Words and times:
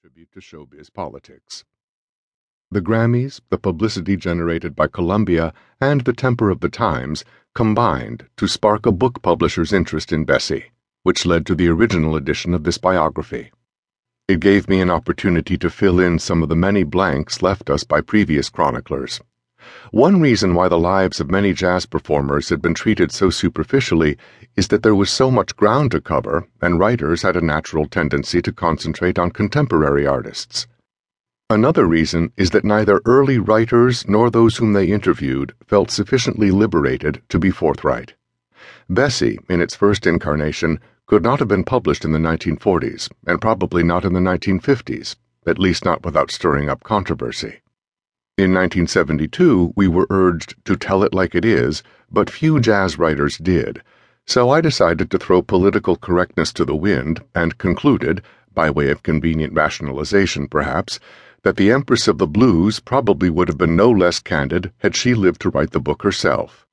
tribute 0.00 0.32
to 0.32 0.40
showbiz 0.40 0.90
politics. 0.90 1.62
The 2.70 2.80
Grammys, 2.80 3.42
the 3.50 3.58
publicity 3.58 4.16
generated 4.16 4.74
by 4.74 4.86
Columbia, 4.86 5.52
and 5.78 6.00
the 6.00 6.14
temper 6.14 6.48
of 6.48 6.60
the 6.60 6.70
times 6.70 7.22
combined 7.54 8.26
to 8.38 8.48
spark 8.48 8.86
a 8.86 8.92
book 8.92 9.20
publisher's 9.20 9.74
interest 9.74 10.10
in 10.10 10.24
Bessie, 10.24 10.70
which 11.02 11.26
led 11.26 11.44
to 11.44 11.54
the 11.54 11.68
original 11.68 12.16
edition 12.16 12.54
of 12.54 12.64
this 12.64 12.78
biography. 12.78 13.52
It 14.26 14.40
gave 14.40 14.70
me 14.70 14.80
an 14.80 14.88
opportunity 14.88 15.58
to 15.58 15.68
fill 15.68 16.00
in 16.00 16.18
some 16.18 16.42
of 16.42 16.48
the 16.48 16.56
many 16.56 16.82
blanks 16.82 17.42
left 17.42 17.68
us 17.68 17.84
by 17.84 18.00
previous 18.00 18.48
chroniclers. 18.48 19.20
One 19.90 20.20
reason 20.20 20.54
why 20.54 20.68
the 20.68 20.78
lives 20.78 21.20
of 21.20 21.30
many 21.30 21.52
jazz 21.52 21.86
performers 21.86 22.48
had 22.48 22.62
been 22.62 22.74
treated 22.74 23.12
so 23.12 23.30
superficially 23.30 24.16
is 24.56 24.68
that 24.68 24.82
there 24.82 24.94
was 24.94 25.10
so 25.10 25.30
much 25.30 25.56
ground 25.56 25.90
to 25.90 26.00
cover, 26.00 26.46
and 26.60 26.78
writers 26.78 27.22
had 27.22 27.36
a 27.36 27.44
natural 27.44 27.86
tendency 27.86 28.40
to 28.42 28.52
concentrate 28.52 29.18
on 29.18 29.30
contemporary 29.30 30.06
artists. 30.06 30.66
Another 31.50 31.84
reason 31.84 32.32
is 32.36 32.50
that 32.50 32.64
neither 32.64 33.00
early 33.04 33.38
writers 33.38 34.08
nor 34.08 34.30
those 34.30 34.58
whom 34.58 34.72
they 34.72 34.86
interviewed 34.86 35.52
felt 35.66 35.90
sufficiently 35.90 36.50
liberated 36.50 37.22
to 37.28 37.38
be 37.38 37.50
forthright. 37.50 38.14
Bessie, 38.88 39.38
in 39.48 39.60
its 39.60 39.74
first 39.74 40.06
incarnation, 40.06 40.78
could 41.06 41.24
not 41.24 41.40
have 41.40 41.48
been 41.48 41.64
published 41.64 42.04
in 42.04 42.12
the 42.12 42.18
1940s, 42.20 43.10
and 43.26 43.40
probably 43.40 43.82
not 43.82 44.04
in 44.04 44.12
the 44.12 44.20
1950s, 44.20 45.16
at 45.44 45.58
least 45.58 45.84
not 45.84 46.04
without 46.04 46.30
stirring 46.30 46.68
up 46.68 46.84
controversy. 46.84 47.60
In 48.40 48.54
1972, 48.54 49.74
we 49.76 49.86
were 49.86 50.06
urged 50.08 50.54
to 50.64 50.74
tell 50.74 51.02
it 51.02 51.12
like 51.12 51.34
it 51.34 51.44
is, 51.44 51.82
but 52.10 52.30
few 52.30 52.58
jazz 52.58 52.98
writers 52.98 53.36
did, 53.36 53.82
so 54.26 54.48
I 54.48 54.62
decided 54.62 55.10
to 55.10 55.18
throw 55.18 55.42
political 55.42 55.94
correctness 55.94 56.50
to 56.54 56.64
the 56.64 56.74
wind 56.74 57.20
and 57.34 57.58
concluded, 57.58 58.22
by 58.54 58.70
way 58.70 58.88
of 58.88 59.02
convenient 59.02 59.52
rationalization 59.52 60.48
perhaps, 60.48 60.98
that 61.42 61.56
the 61.56 61.70
Empress 61.70 62.08
of 62.08 62.16
the 62.16 62.26
Blues 62.26 62.80
probably 62.80 63.28
would 63.28 63.48
have 63.48 63.58
been 63.58 63.76
no 63.76 63.90
less 63.90 64.20
candid 64.20 64.72
had 64.78 64.96
she 64.96 65.12
lived 65.12 65.42
to 65.42 65.50
write 65.50 65.72
the 65.72 65.78
book 65.78 66.02
herself. 66.02 66.66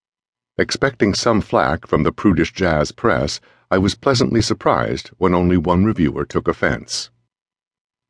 Expecting 0.57 1.13
some 1.13 1.41
flack 1.41 1.85
from 1.85 2.03
the 2.03 2.13
prudish 2.13 2.53
jazz 2.53 2.93
press, 2.93 3.41
I 3.69 3.77
was 3.77 3.93
pleasantly 3.93 4.41
surprised 4.41 5.09
when 5.17 5.33
only 5.33 5.57
one 5.57 5.83
reviewer 5.83 6.23
took 6.23 6.47
offense. 6.47 7.09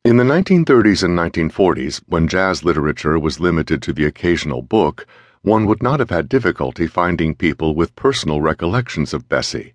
In 0.07 0.15
the 0.15 0.23
1930s 0.23 1.03
and 1.03 1.19
1940s, 1.19 1.99
when 2.07 2.29
jazz 2.29 2.63
literature 2.63 3.19
was 3.19 3.41
limited 3.41 3.81
to 3.81 3.91
the 3.91 4.05
occasional 4.05 4.61
book, 4.61 5.05
one 5.41 5.65
would 5.65 5.83
not 5.83 5.99
have 5.99 6.11
had 6.11 6.29
difficulty 6.29 6.87
finding 6.87 7.35
people 7.35 7.75
with 7.75 7.93
personal 7.97 8.39
recollections 8.39 9.13
of 9.13 9.27
Bessie. 9.27 9.73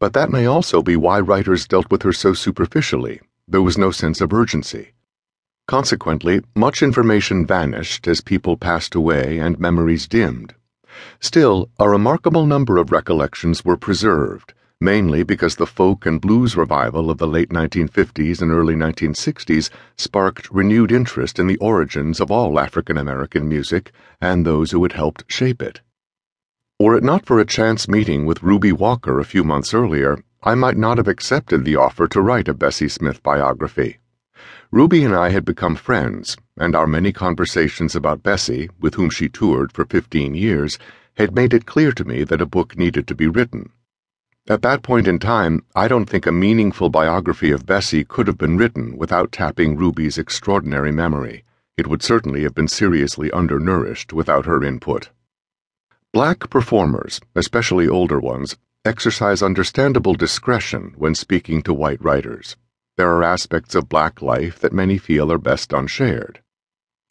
But 0.00 0.14
that 0.14 0.32
may 0.32 0.46
also 0.46 0.82
be 0.82 0.96
why 0.96 1.20
writers 1.20 1.68
dealt 1.68 1.92
with 1.92 2.02
her 2.02 2.12
so 2.12 2.32
superficially. 2.32 3.20
There 3.46 3.62
was 3.62 3.78
no 3.78 3.92
sense 3.92 4.20
of 4.20 4.32
urgency. 4.32 4.94
Consequently, 5.68 6.40
much 6.56 6.82
information 6.82 7.46
vanished 7.46 8.08
as 8.08 8.20
people 8.20 8.56
passed 8.56 8.96
away 8.96 9.38
and 9.38 9.60
memories 9.60 10.08
dimmed. 10.08 10.56
Still, 11.20 11.70
a 11.78 11.88
remarkable 11.88 12.46
number 12.46 12.78
of 12.78 12.90
recollections 12.90 13.64
were 13.64 13.76
preserved 13.76 14.54
mainly 14.80 15.24
because 15.24 15.56
the 15.56 15.66
folk 15.66 16.06
and 16.06 16.20
blues 16.20 16.56
revival 16.56 17.10
of 17.10 17.18
the 17.18 17.26
late 17.26 17.48
1950s 17.48 18.40
and 18.40 18.52
early 18.52 18.76
1960s 18.76 19.70
sparked 19.96 20.48
renewed 20.52 20.92
interest 20.92 21.40
in 21.40 21.48
the 21.48 21.56
origins 21.56 22.20
of 22.20 22.30
all 22.30 22.60
African 22.60 22.96
American 22.96 23.48
music 23.48 23.90
and 24.20 24.46
those 24.46 24.70
who 24.70 24.82
had 24.84 24.92
helped 24.92 25.24
shape 25.26 25.60
it. 25.60 25.80
Were 26.78 26.96
it 26.96 27.02
not 27.02 27.26
for 27.26 27.40
a 27.40 27.44
chance 27.44 27.88
meeting 27.88 28.24
with 28.24 28.44
Ruby 28.44 28.70
Walker 28.70 29.18
a 29.18 29.24
few 29.24 29.42
months 29.42 29.74
earlier, 29.74 30.22
I 30.44 30.54
might 30.54 30.76
not 30.76 30.98
have 30.98 31.08
accepted 31.08 31.64
the 31.64 31.74
offer 31.74 32.06
to 32.06 32.22
write 32.22 32.46
a 32.46 32.54
Bessie 32.54 32.88
Smith 32.88 33.20
biography. 33.24 33.98
Ruby 34.70 35.02
and 35.02 35.12
I 35.12 35.30
had 35.30 35.44
become 35.44 35.74
friends, 35.74 36.36
and 36.56 36.76
our 36.76 36.86
many 36.86 37.12
conversations 37.12 37.96
about 37.96 38.22
Bessie, 38.22 38.70
with 38.78 38.94
whom 38.94 39.10
she 39.10 39.28
toured 39.28 39.72
for 39.72 39.84
15 39.84 40.36
years, 40.36 40.78
had 41.14 41.34
made 41.34 41.52
it 41.52 41.66
clear 41.66 41.90
to 41.90 42.04
me 42.04 42.22
that 42.22 42.40
a 42.40 42.46
book 42.46 42.78
needed 42.78 43.08
to 43.08 43.16
be 43.16 43.26
written. 43.26 43.72
At 44.50 44.62
that 44.62 44.82
point 44.82 45.06
in 45.06 45.18
time, 45.18 45.62
I 45.76 45.88
don't 45.88 46.08
think 46.08 46.24
a 46.24 46.32
meaningful 46.32 46.88
biography 46.88 47.50
of 47.50 47.66
Bessie 47.66 48.02
could 48.02 48.26
have 48.28 48.38
been 48.38 48.56
written 48.56 48.96
without 48.96 49.30
tapping 49.30 49.76
Ruby's 49.76 50.16
extraordinary 50.16 50.90
memory. 50.90 51.44
It 51.76 51.86
would 51.86 52.02
certainly 52.02 52.44
have 52.44 52.54
been 52.54 52.66
seriously 52.66 53.30
undernourished 53.30 54.14
without 54.14 54.46
her 54.46 54.64
input. 54.64 55.10
Black 56.14 56.48
performers, 56.48 57.20
especially 57.34 57.88
older 57.88 58.18
ones, 58.18 58.56
exercise 58.86 59.42
understandable 59.42 60.14
discretion 60.14 60.94
when 60.96 61.14
speaking 61.14 61.60
to 61.64 61.74
white 61.74 62.02
writers. 62.02 62.56
There 62.96 63.12
are 63.12 63.22
aspects 63.22 63.74
of 63.74 63.90
black 63.90 64.22
life 64.22 64.58
that 64.60 64.72
many 64.72 64.96
feel 64.96 65.30
are 65.30 65.36
best 65.36 65.74
unshared. 65.74 66.40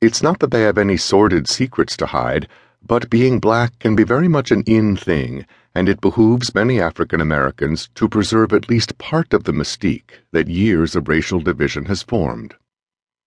It's 0.01 0.23
not 0.23 0.39
that 0.39 0.49
they 0.49 0.63
have 0.63 0.79
any 0.79 0.97
sordid 0.97 1.47
secrets 1.47 1.95
to 1.97 2.07
hide, 2.07 2.47
but 2.85 3.09
being 3.09 3.39
black 3.39 3.79
can 3.79 3.95
be 3.95 4.03
very 4.03 4.27
much 4.27 4.51
an 4.51 4.63
in 4.65 4.95
thing 4.95 5.45
and 5.77 5.87
it 5.87 6.01
behooves 6.01 6.55
many 6.55 6.81
African 6.81 7.21
Americans 7.21 7.87
to 7.93 8.09
preserve 8.09 8.51
at 8.51 8.67
least 8.67 8.97
part 8.97 9.31
of 9.31 9.43
the 9.43 9.51
mystique 9.51 10.21
that 10.31 10.47
years 10.47 10.95
of 10.95 11.07
racial 11.07 11.39
division 11.39 11.85
has 11.85 12.01
formed. 12.01 12.55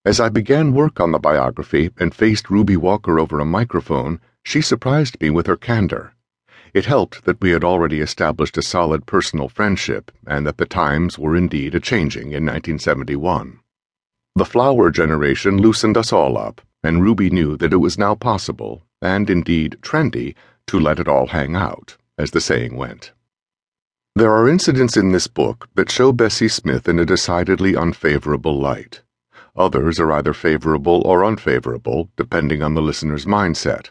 As 0.04 0.18
I 0.18 0.30
began 0.30 0.72
work 0.72 0.98
on 0.98 1.12
the 1.12 1.20
biography 1.20 1.90
and 1.98 2.12
faced 2.12 2.50
Ruby 2.50 2.76
Walker 2.76 3.20
over 3.20 3.38
a 3.38 3.44
microphone, 3.44 4.18
she 4.42 4.60
surprised 4.60 5.20
me 5.20 5.30
with 5.30 5.46
her 5.46 5.56
candor. 5.56 6.14
It 6.74 6.86
helped 6.86 7.24
that 7.24 7.40
we 7.40 7.50
had 7.50 7.62
already 7.62 8.00
established 8.00 8.58
a 8.58 8.62
solid 8.62 9.06
personal 9.06 9.48
friendship 9.48 10.10
and 10.26 10.44
that 10.46 10.58
the 10.58 10.66
times 10.66 11.18
were 11.18 11.36
indeed 11.36 11.74
a 11.74 11.80
changing 11.80 12.32
in 12.32 12.46
1971. 12.46 13.60
The 14.34 14.44
flower 14.44 14.90
generation 14.90 15.58
loosened 15.58 15.96
us 15.96 16.12
all 16.12 16.36
up, 16.36 16.60
and 16.82 17.02
Ruby 17.02 17.30
knew 17.30 17.56
that 17.58 17.72
it 17.72 17.76
was 17.76 17.96
now 17.96 18.14
possible, 18.14 18.82
and 19.02 19.30
indeed 19.30 19.76
trendy, 19.82 20.34
to 20.66 20.78
let 20.78 20.98
it 20.98 21.08
all 21.08 21.28
hang 21.28 21.56
out 21.56 21.96
as 22.18 22.32
the 22.32 22.40
saying 22.40 22.76
went. 22.76 23.12
There 24.14 24.32
are 24.32 24.48
incidents 24.48 24.96
in 24.96 25.12
this 25.12 25.26
book 25.26 25.68
that 25.74 25.90
show 25.90 26.12
Bessie 26.12 26.48
Smith 26.48 26.88
in 26.88 26.98
a 26.98 27.06
decidedly 27.06 27.76
unfavorable 27.76 28.60
light. 28.60 29.02
Others 29.56 29.98
are 29.98 30.12
either 30.12 30.34
favorable 30.34 31.02
or 31.04 31.24
unfavorable, 31.24 32.10
depending 32.16 32.62
on 32.62 32.74
the 32.74 32.82
listener's 32.82 33.24
mindset. 33.24 33.90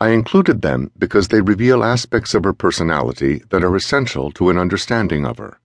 I 0.00 0.10
included 0.10 0.62
them 0.62 0.90
because 0.96 1.28
they 1.28 1.40
reveal 1.40 1.84
aspects 1.84 2.34
of 2.34 2.44
her 2.44 2.52
personality 2.52 3.42
that 3.50 3.64
are 3.64 3.76
essential 3.76 4.30
to 4.32 4.48
an 4.48 4.56
understanding 4.56 5.26
of 5.26 5.38
her. 5.38 5.58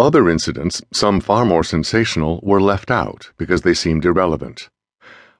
Other 0.00 0.28
incidents, 0.28 0.82
some 0.92 1.20
far 1.20 1.44
more 1.44 1.62
sensational, 1.62 2.40
were 2.42 2.60
left 2.60 2.90
out 2.90 3.30
because 3.38 3.62
they 3.62 3.74
seemed 3.74 4.04
irrelevant. 4.04 4.68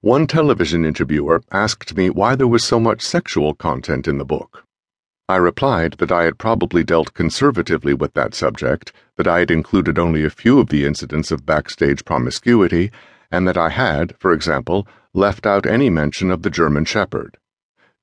One 0.04 0.26
television 0.26 0.84
interviewer 0.84 1.41
asked 1.50 1.97
me 1.97 2.10
why 2.10 2.34
there 2.34 2.47
was 2.47 2.62
so 2.62 2.78
much 2.78 3.00
sexual 3.00 3.54
content 3.54 4.06
in 4.06 4.19
the 4.19 4.25
book. 4.26 4.66
I 5.31 5.37
replied 5.37 5.94
that 5.94 6.12
I 6.12 6.25
had 6.25 6.37
probably 6.37 6.84
dealt 6.84 7.15
conservatively 7.15 7.94
with 7.94 8.12
that 8.12 8.34
subject, 8.34 8.93
that 9.16 9.26
I 9.26 9.38
had 9.38 9.50
included 9.50 9.98
only 9.98 10.22
a 10.22 10.28
few 10.28 10.60
of 10.60 10.69
the 10.69 10.84
incidents 10.84 11.31
of 11.31 11.47
backstage 11.47 12.04
promiscuity, 12.04 12.93
and 13.31 13.48
that 13.48 13.56
I 13.56 13.70
had, 13.70 14.14
for 14.19 14.34
example, 14.34 14.87
left 15.14 15.47
out 15.47 15.64
any 15.64 15.88
mention 15.88 16.31
of 16.31 16.43
the 16.43 16.50
German 16.50 16.84
Shepherd. 16.84 17.38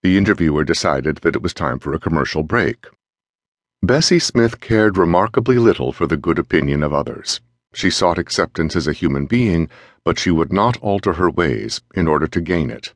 The 0.01 0.17
interviewer 0.17 0.63
decided 0.63 1.17
that 1.17 1.35
it 1.35 1.44
was 1.44 1.53
time 1.53 1.78
for 1.78 1.94
a 1.94 2.00
commercial 2.00 2.41
break. 2.41 2.88
Bessie 3.84 4.17
Smith 4.17 4.59
cared 4.59 4.97
remarkably 4.97 5.59
little 5.59 5.94
for 5.94 6.07
the 6.07 6.17
good 6.17 6.40
opinion 6.40 6.81
of 6.81 6.94
others. 6.94 7.41
She 7.74 7.90
sought 7.90 8.18
acceptance 8.18 8.76
as 8.76 8.88
a 8.88 8.94
human 8.94 9.26
being, 9.26 9.70
but 10.04 10.20
she 10.20 10.32
would 10.32 10.52
not 10.52 10.78
alter 10.78 11.14
her 11.14 11.30
ways 11.30 11.82
in 11.96 12.08
order 12.08 12.28
to 12.28 12.42
gain 12.42 12.70
it. 12.70 12.94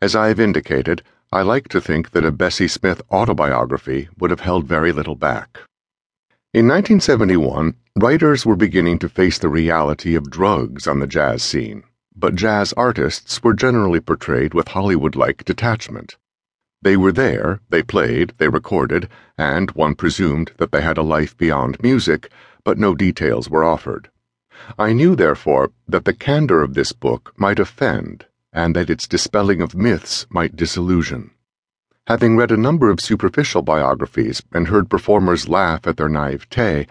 As 0.00 0.16
I 0.16 0.28
have 0.28 0.40
indicated, 0.40 1.02
I 1.30 1.42
like 1.42 1.68
to 1.68 1.80
think 1.80 2.10
that 2.10 2.24
a 2.24 2.32
Bessie 2.32 2.68
Smith 2.68 3.00
autobiography 3.10 4.08
would 4.18 4.30
have 4.30 4.40
held 4.40 4.66
very 4.66 4.92
little 4.92 5.14
back. 5.14 5.60
In 6.52 6.66
1971, 6.66 7.76
writers 7.96 8.44
were 8.44 8.56
beginning 8.56 8.98
to 8.98 9.08
face 9.08 9.38
the 9.38 9.48
reality 9.48 10.14
of 10.14 10.30
drugs 10.30 10.86
on 10.86 10.98
the 10.98 11.06
jazz 11.06 11.42
scene, 11.42 11.84
but 12.14 12.34
jazz 12.34 12.74
artists 12.74 13.42
were 13.42 13.54
generally 13.54 14.00
portrayed 14.00 14.52
with 14.52 14.68
Hollywood 14.68 15.16
like 15.16 15.44
detachment. 15.44 16.16
They 16.82 16.96
were 16.96 17.12
there, 17.12 17.60
they 17.70 17.82
played, 17.82 18.34
they 18.38 18.48
recorded, 18.48 19.08
and 19.38 19.70
one 19.70 19.94
presumed 19.94 20.50
that 20.58 20.72
they 20.72 20.82
had 20.82 20.98
a 20.98 21.02
life 21.02 21.36
beyond 21.36 21.80
music, 21.82 22.30
but 22.64 22.78
no 22.78 22.94
details 22.94 23.50
were 23.50 23.64
offered. 23.64 24.10
I 24.78 24.92
knew, 24.92 25.16
therefore, 25.16 25.72
that 25.88 26.04
the 26.04 26.12
candor 26.12 26.62
of 26.62 26.74
this 26.74 26.92
book 26.92 27.32
might 27.36 27.58
offend 27.58 28.26
and 28.52 28.76
that 28.76 28.90
its 28.90 29.08
dispelling 29.08 29.62
of 29.62 29.74
myths 29.74 30.26
might 30.28 30.56
disillusion. 30.56 31.30
Having 32.06 32.36
read 32.36 32.50
a 32.50 32.56
number 32.56 32.90
of 32.90 33.00
superficial 33.00 33.62
biographies 33.62 34.42
and 34.52 34.68
heard 34.68 34.90
performers 34.90 35.48
laugh 35.48 35.86
at 35.86 35.96
their 35.96 36.08
naivete, 36.08 36.86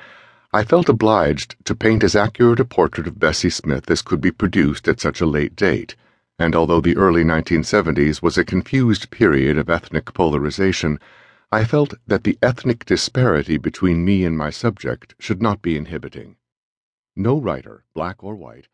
I 0.53 0.63
felt 0.63 0.89
obliged 0.89 1.55
to 1.65 1.75
paint 1.75 2.03
as 2.03 2.15
accurate 2.15 2.59
a 2.59 2.65
portrait 2.65 3.07
of 3.07 3.19
Bessie 3.19 3.49
Smith 3.49 3.89
as 3.91 4.01
could 4.01 4.21
be 4.21 4.31
produced 4.31 4.87
at 4.87 4.99
such 4.99 5.21
a 5.21 5.25
late 5.25 5.55
date, 5.55 5.95
and 6.39 6.55
although 6.55 6.81
the 6.81 6.97
early 6.97 7.23
1970s 7.23 8.21
was 8.21 8.37
a 8.37 8.43
confused 8.43 9.11
period 9.11 9.57
of 9.57 9.69
ethnic 9.69 10.13
polarization, 10.13 10.99
I 11.53 11.65
felt 11.65 11.95
that 12.07 12.23
the 12.23 12.37
ethnic 12.41 12.85
disparity 12.85 13.57
between 13.57 14.05
me 14.05 14.23
and 14.23 14.37
my 14.37 14.49
subject 14.51 15.15
should 15.19 15.41
not 15.41 15.61
be 15.61 15.75
inhibiting. 15.75 16.37
No 17.15 17.37
writer, 17.39 17.83
black 17.93 18.23
or 18.23 18.35
white, 18.35 18.67